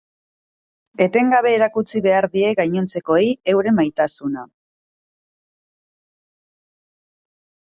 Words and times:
Etengabe 1.05 1.51
erakutsi 1.57 2.01
behar 2.05 2.27
die 2.37 2.45
gainontzekoei 2.59 3.29
euren 3.53 3.77
maitasuna. 3.81 4.47